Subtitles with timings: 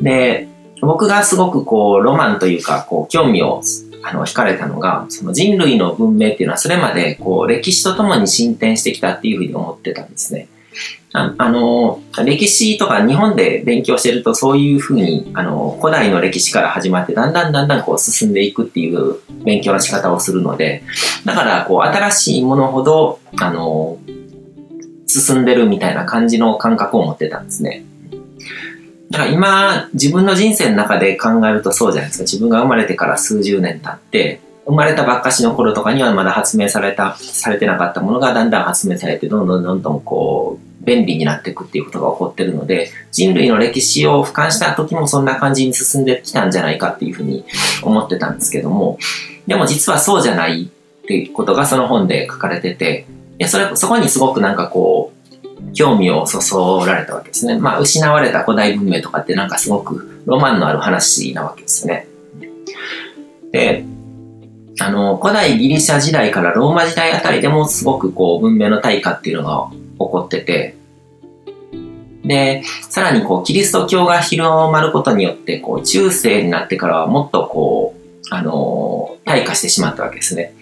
[0.00, 0.48] で、
[0.80, 3.62] 僕がすごくこう、ロマンというか、こう、興味を
[4.02, 10.48] あの、惹かれたのが、その人類の文明っていうのはそれまでこう歴史とともに進展してきたっていうふうに思ってたんですね。
[11.12, 20.82] ああの、歴史とか日本で勉強してるとそういうふうに、あの、古代の歴史から始まってだんだんだんだんこう進んでいくっていう勉強の仕方をするので、
[21.24, 23.98] だからこう新しいものほど、あの、
[25.06, 27.84] 進んでるみたいな感じの感覚を持ってたんですね。
[29.10, 32.22] だから今、自分の人生の中で考えるとそうじゃないですか。
[32.22, 47.44] 自分が生まれてから数十年経って、生まれたばっかしの頃とかにはまだ発明された、されてなかったものがだんだん発明されて、どんどんどんどんこう、便利になっていくっていうことが起こってるので、人類の歴史を俯瞰した時もそんな感じに進んできたんじゃないかっていうふうに
[47.82, 48.98] 思ってたんですけども、
[49.46, 50.70] でも実はそうじゃない
[51.02, 53.06] っていうことがその本で書かれてて、
[53.38, 55.19] いやそれ、そこにすごくなんかこう、
[55.72, 57.58] 興味をそそられたわけですね。
[57.58, 62.06] まあ、失われた古代文明とかってなんかすごくロマンのある話なわけですね。
[63.52, 63.84] で、
[64.80, 70.76] あの、古代ギリシャ時代からローマ時代あたりでもすごくこう文明の大化っていうのが起こってて、
[72.24, 79.16] で、さらにこうキリスト教が広まることによって、こう中世になってからはもっとこう、あの、
[79.50, 80.54] 化してしまったわけですね。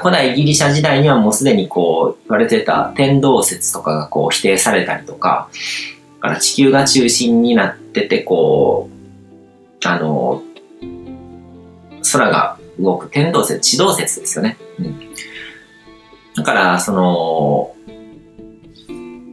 [0.00, 5.48] 古代ギリシャ時代にはもうすでにこう言われてた天動説とかがこう否定されたりとか、
[6.22, 8.88] から地球が中心になってて、こ
[9.84, 10.40] う、あの、
[12.12, 14.56] 空が動く天動説、地動説ですよね。
[14.78, 15.00] うん。
[16.36, 17.74] だから、その、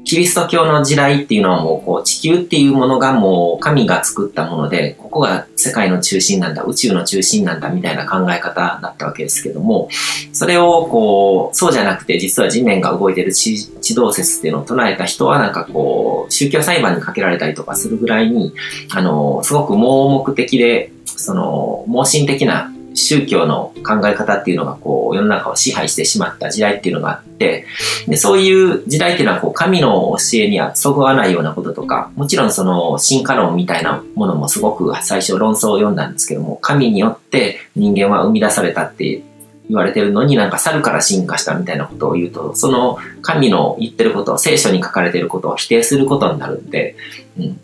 [0.10, 9.88] キリスト教の時代っていうのはもうこう地球っていうものがもう神が作ったもので、ここが世界の中心なんだ、宇宙の中心なんだみたいな考え方だったわけですけども、
[10.34, 18.56] それをこう、そうじゃなくて実は地面が動いてる地地動説っていうのを唱えた人はなんかこう、宗教裁判にかけられたりとかするぐらいに、
[18.90, 27.66] あの、すごく盲目的で、その、盲信的な宗教の考え方っていうのがこう世の中を支配してしまった時代っていうのがあって、
[28.08, 39.22] でそういう時代っていうのはこう神の教えにはそぐわないようなこととか、もちろんその進化論みたいなものもすごく最初論争を読んだんですけども、神によって人間は生み出されたって
[39.70, 46.96] 言われてるのになんか猿から進化したみたいなことを言うと、その神の言ってること、聖書に書かれてることを否定することになるんで、
[47.38, 47.62] うん。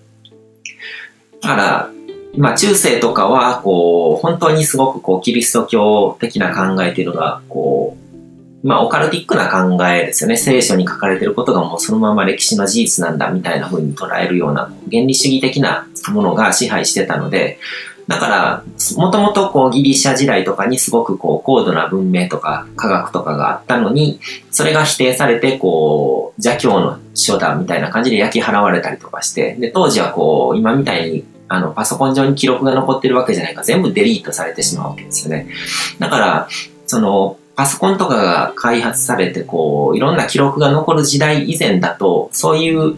[1.42, 1.90] だから、
[2.38, 7.98] まあ中世とかは、こう、本当にすごくこう、キリスト教的な考えっていうのが、こ
[8.64, 10.38] う、まあオカルティックな考えですよね。
[10.38, 17.60] 聖書に書かれてることがもうそのまま歴史の事実なんだみたいな風に捉えるような原理主義的なものが支配してたので、
[18.08, 18.64] だから、
[18.98, 24.20] もともとこうギリシャ時代とかにすごくこう高度な文明とか科学とかがあったのに、
[24.52, 35.48] それが否定されてこう邪教の書だみたいな感じで焼き払われたりとかして、で、当時はこう今みたいにあの、パソコン上に記録が残ってるわけじゃないか全部デリートされてしまうわけですよね。
[36.00, 36.48] だから、
[36.88, 42.96] その、パソコンとかが開発されて、こう、いろんな記録が残る時代以前だと、そういう、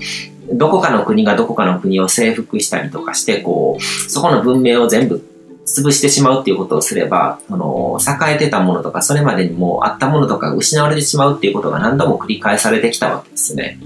[0.52, 5.24] どこかの国がどこかの国を征服したりとかして、こう、そこの文明を全部
[5.68, 13.78] 潰してしまうっていうことをすれば、その、栄えてたものとか、それまでにもあったものとか失われてしまうっていうことが何度も繰り返されてきたわけですね。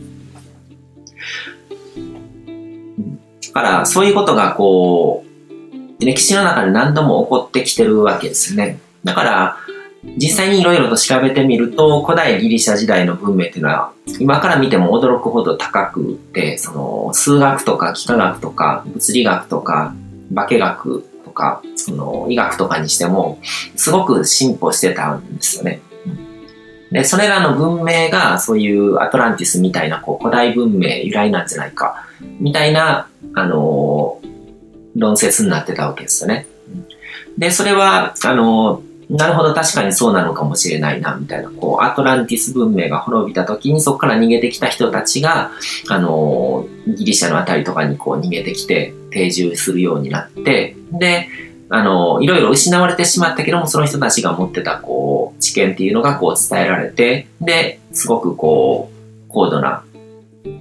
[3.48, 8.80] だから、そういうことがこう、歴史の中で何度も起こってきてるわけですよね。
[9.04, 9.58] だから、
[10.18, 19.94] 実際にいろいろと調べてみると、古代ギリシャ時代の文明っていうのは、今から見ても驚くほど高くて、その、数学とか幾何学とか、物理学とか、
[20.34, 23.38] 化学とか、その、医学とかにしても、
[23.76, 25.82] すごく進歩してたんですよね。
[26.92, 32.08] で、それらの文明が、そういうアトランティスみたいな、こう、古代文明由来なんじゃないか、
[32.40, 34.20] みたいなあの
[34.96, 36.48] 論説になってたわけですよね。
[37.38, 45.52] で、それは、あのなるほど、確かにそうなのかもしれないな、みたいな、こう、アトランティス文明が滅びた時に、そこから逃げてきた人たちが、
[45.90, 51.28] あのギリシャのあたりとかにこう逃げてきて、定住するようになって、で、
[51.70, 58.96] あのいろいろ失われてしまったけども、その人たちが持ってた、こう、知見っていうのがこう伝えられて、で、すごくこう、
[59.28, 59.84] 高度な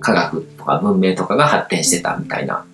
[0.00, 2.64] 科学か文明とかが発展してたみたいな。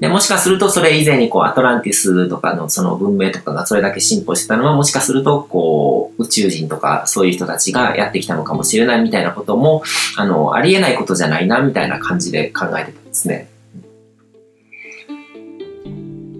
[0.00, 9.82] で、もしかするとそれ以前にこうアトランティスとかのその文明とかがそれだけ進歩してたのはもしかするとこう宇宙人とかそういう人たちがやってきたのかもしれないみたいなことも
[10.16, 13.48] あのありえないことじゃないなみたいな感じで考えてたんですね。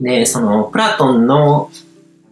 [0.02, 1.70] で、そのプラトンの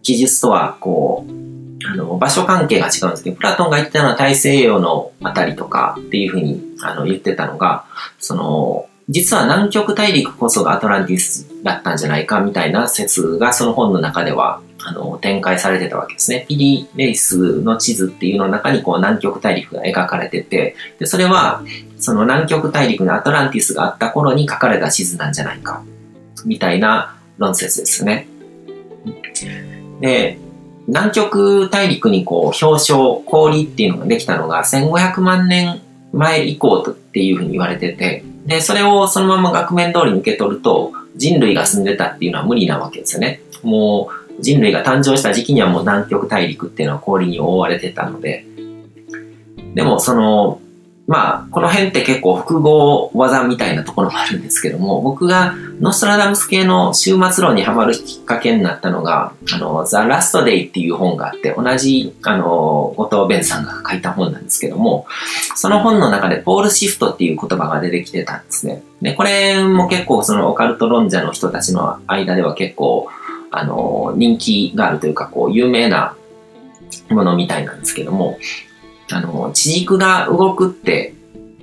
[0.03, 1.42] 記述とはこう
[1.85, 7.85] あの、場所関係が違うんですけど、プラトンが言ってたのは大西洋のあたりとかっていうふうにあの言ってたのが、
[8.19, 16.45] その、実は南極大陸こそがアトランティスだったんじゃないかみたいな説がその本の中ではあの展開されてたわけですね。
[16.47, 21.63] ピリレイスの地図っていうの中にこう南極大陸が描かれてて、で、それは
[21.97, 25.83] その南極大陸にアトランティスがあった頃に書かれた地図なんじゃないか
[26.45, 28.27] みたいな論説ですね。
[29.99, 30.37] で、
[30.87, 35.81] 南極大陸にこう氷床、氷っていうのができたのが1500万年
[36.11, 43.41] 前以降っていうふうに言われてて、で、それをそのまま額面通りに受け取ると人類が住んでたっていうのは無理なわけですよね。
[43.63, 44.09] も
[44.39, 48.45] う人類が誕生した時期にはもう南極大陸っていうのは氷に覆われてたので、
[49.75, 50.59] でもその
[51.05, 65.05] まあ、この辺って結構複合技みたいなところもあるんですけども、僕がノストラダムス系の終末論にハマるきっかけになったのが、あの、ザ・ラスト・デイっていう本があって、同じ、あの、後藤弁さんが書いた本なんですけども、
[65.55, 68.81] その本の中でポールシフトっていう言葉が出てきてたんですね。
[69.01, 73.09] で、これも結構そのオカルト論者の人たちの間では結構、
[73.51, 76.15] あの、人気があるというか、こう、有名な
[77.09, 78.37] ものみたいなんですけども、
[79.11, 81.13] あの、地軸が動くって、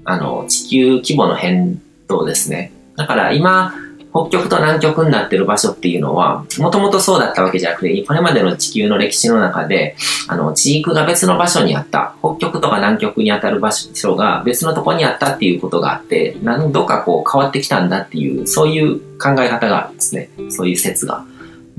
[0.05, 2.73] あの、地球規模の変動ですね。
[2.97, 3.75] だから今、
[4.13, 9.97] 北極と南極になってる場所っていうのは、もともとそうだったわけじゃなくて、これまでの地球の歴史の中で、
[10.27, 20.31] あの、地軸が別の場所にあった、北極とか南極にあたる場所が別のとこにあったっていうことがあって、何度かこう変わってきたんだっていう、そういう考え方があるんですね。
[20.49, 21.25] そういう説が。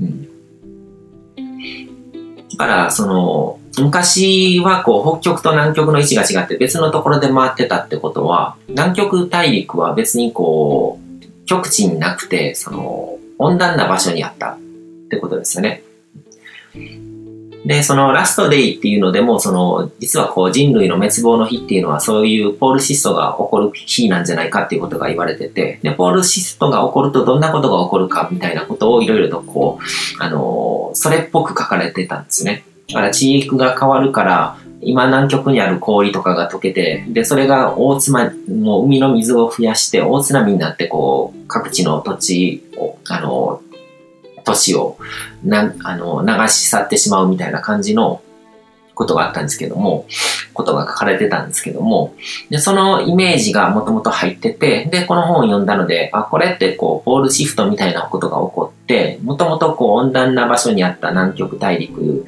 [0.00, 0.26] うん。
[2.50, 14.58] だから、その、昔はこう北極と南極の位置が違って別のところで回ってたってことは、南極大陸は別にこう、極地になくて、その、温暖な場所にあったっ
[15.08, 15.82] てことですよね。
[17.64, 32.64] で、そのラストデイっていうのでも、その、実はこう人類の滅亡の日っていうのはそういうポールシストが起こる日なんじゃないかっていうことが言われてて、で、ポールシストが起こるとどんなことが起こるかみたいなことをいろいろとこう、あの、それっぽく書かれてたんですね。
[32.88, 43.62] だから地域が変わるから、今南極にある氷とかが溶けて、で、それが大津波、もう海の水を増やして大津波になって、こう、各地の土地を、あの、
[44.44, 44.98] 都市を
[45.44, 48.22] な、あの、流し去ってしまうみたいな感じの
[48.94, 50.06] ことがあったんですけども、
[50.54, 52.14] ことが書かれてたんですけども、
[52.50, 62.26] で、そのイメージがもともと入ってて、で、この本を読んだので、あ、これってこう、ポールシフトみたいなことが起こって、もともとこう、温暖な場所にあった南極大陸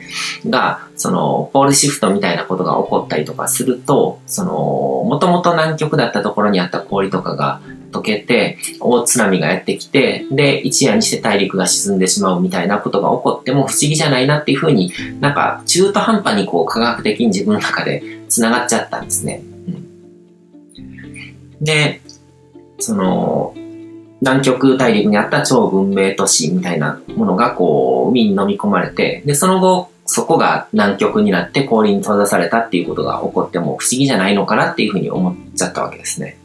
[0.48, 4.52] が、その、ポールシフトみたいなことが起こったりとかすると、その、
[5.08, 7.60] もともと南極だったところにあった氷とかが
[7.94, 19.42] 溶けて、大津波がやってきて、で、一夜にして大陸が沈んでしまうみたいなことが起こっても不思議じゃないなっていうふうになんか中途半端にこう科学的に自分の中で繋がっちゃったんですね。
[20.78, 22.00] うん、で、
[22.78, 23.54] その、
[24.20, 36.36] 南極大陸にあった超文明都市みたいなものがこう海に飲み込まれて、で、その後そこが南極になって氷に閉ざされたっていうことが起こっても不思議じゃないのかなっていうふうに思っちゃったわけですね。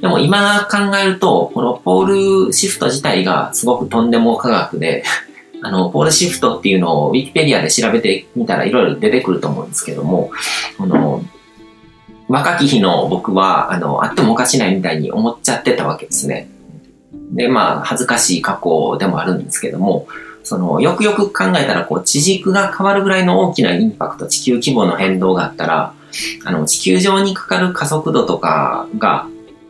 [0.00, 5.04] でも今考えると、このポールシフト自体がすごくとんでも科学で、
[5.62, 10.30] あの、ポールシフトっていうのをウィキペディアで調べてみたらいろいろ出てくると思うんですけども、
[10.76, 11.22] この、
[12.28, 16.48] 若き日の僕は、あの、あってもおかしないみたいに思っちゃってたわけですね。
[17.32, 20.06] で、まあ、恥ずかしい過去でもあるんですけども、
[20.42, 25.92] その、よくよく考えたら、こう、地軸が変わるぐらいの大きなインパクト、地球規模の変動があったら、
[26.44, 29.26] あの、地球上にかかる加速度とかが、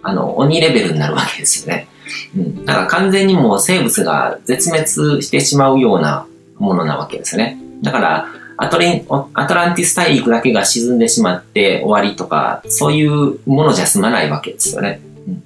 [0.06, 1.88] あの、鬼レベルになるわけですよね。
[2.36, 2.64] うん。
[2.64, 6.26] だから完全にもう生物が絶滅してしまうような
[6.58, 7.58] ものなわけですね。
[7.82, 8.26] だから、
[8.58, 15.00] アトレアトランティス大陸だけが沈んでしまって終わりとか、そういうものじゃ済まないわけですよね。
[15.26, 15.42] うん、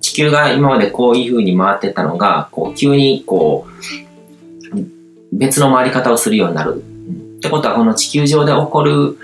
[0.00, 3.72] 地球が今までこういう風に回ってたのが、こう急にこう、
[5.32, 6.82] 別の回り方をするようになる。
[7.38, 9.18] ってことは、この地球上で起こる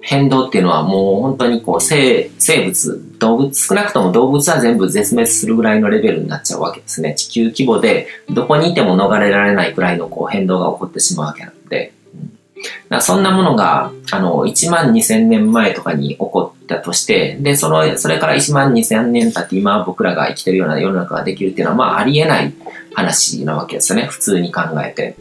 [0.00, 7.14] 変動っていうのはもう本当にこう生生物、動物、少なくとも動物は全部絶滅するぐらいのレベルになっちゃうわけですね。
[7.14, 11.92] 地球規模でどこにいても逃れられないくらいのこう変動が起こってしまうわけなので。
[12.88, 22.52] だそんなものが、あの、1万2000年前とかに起こったとして、で、その、それから1万2000年経って今僕らが生きてるような世の中ができるっていうのは、まあありえない
[22.94, 24.06] 話なわけですよね。
[24.06, 25.14] 普通に考えて。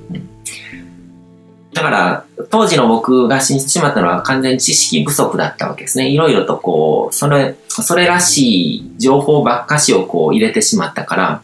[1.77, 6.09] だから、当時の僕が信じてしまったのは完全に知識不足だったわけですね。
[6.09, 11.41] いろいろとこう、それ、それらしい情報ばっかしをこう入れてしまったから、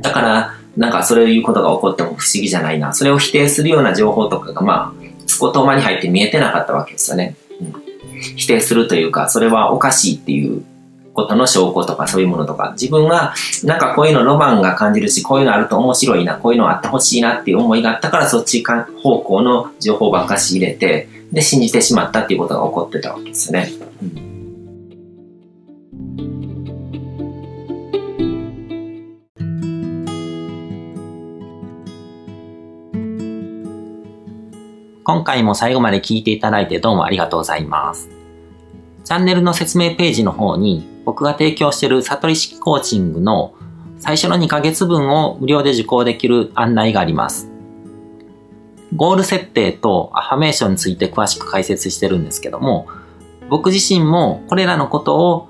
[0.00, 2.92] だから、なんかそういうことが起こっても不思議じゃないな。
[2.92, 7.34] それを否定するような情報とかが、まあ、つことまに入って見えてなかったわけですよね。
[7.60, 10.62] うん、否定するというか、それはおかしいっていう
[11.16, 18.84] ことの証拠とかそういうものとか、自分がなんかこういうのロマンが感じるし、こういうのあると面白いな、こういうのあってほしいなっていう思いがあったからそっち方
[19.20, 23.72] 向の情報ばっかし入れて、で、信じてしまったっていうことが起こってたわけですね。
[35.02, 38.08] 今回も最後まで聞いていただいてどうもありがとうございます。
[39.04, 43.54] チャンネルの説明ページの方に僕が提供している悟り式コーチングの
[43.98, 47.50] 最初の2ヶ月分を無料で受講できる案内があります。
[48.94, 52.88] ゴール設定とアファメーションについて詳しく解説してるんですけども、
[53.48, 55.48] 僕自身もこれらのことを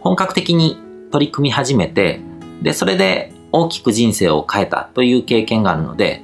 [0.00, 0.78] 本格的に
[1.12, 2.20] 取り組み始めて、
[2.62, 6.22] で、それで大きく人生を変えたという経験があるので、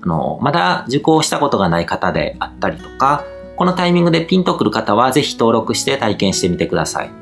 [0.00, 3.24] あの、まだ受講したことがない方であったりとか、
[3.56, 7.21] このタイミングでピンとくる方はぜひ登録して体験してみてください。